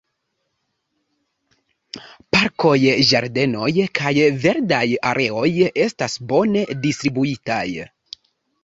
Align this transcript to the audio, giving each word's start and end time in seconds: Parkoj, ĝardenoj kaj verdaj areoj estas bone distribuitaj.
Parkoj, 2.35 2.79
ĝardenoj 3.11 3.69
kaj 4.01 4.15
verdaj 4.47 4.83
areoj 5.13 5.47
estas 5.87 6.21
bone 6.35 6.67
distribuitaj. 6.89 7.65